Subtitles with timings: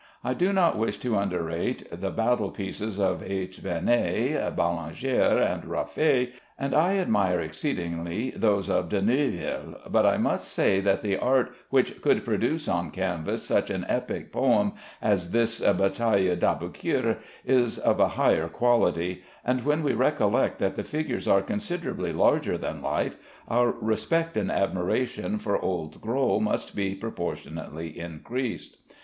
[0.23, 3.57] I do not wish to underrate the battle pieces of H.
[3.59, 10.47] Vernet, Bellanger, and Raffet, and I admire exceedingly those of De Neuville, but I must
[10.51, 15.59] say that the art which could produce on canvas such an epic poem as this
[15.61, 21.43] "Battaille d'Aboukir" is of a higher quality; and when we recollect that the figures are
[21.43, 28.77] considerably larger than life, our respect and admiration for old Gros must be proportionately increased.